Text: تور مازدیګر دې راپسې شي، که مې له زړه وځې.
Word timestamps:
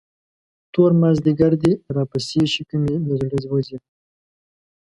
تور 0.73 0.91
مازدیګر 1.01 1.53
دې 1.61 1.71
راپسې 1.95 2.41
شي، 2.51 2.63
که 2.69 2.75
مې 2.81 2.95
له 3.07 3.13
زړه 3.21 3.37
وځې. 3.51 3.77